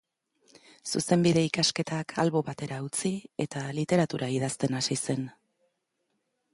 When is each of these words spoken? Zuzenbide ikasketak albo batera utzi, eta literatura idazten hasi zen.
Zuzenbide 0.91 1.43
ikasketak 1.47 2.15
albo 2.25 2.43
batera 2.49 2.81
utzi, 2.87 3.13
eta 3.47 3.67
literatura 3.81 4.33
idazten 4.41 4.81
hasi 4.83 5.03
zen. 5.07 5.33